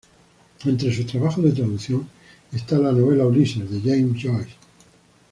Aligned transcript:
Entre 0.65 0.91
sus 0.91 1.05
trabajos 1.05 1.43
de 1.43 1.51
traducción 1.51 2.09
está 2.51 2.79
la 2.79 2.91
novela 2.91 3.27
"Ulises", 3.27 3.69
de 3.69 3.81
James 3.81 4.17
Joyce. 4.19 4.55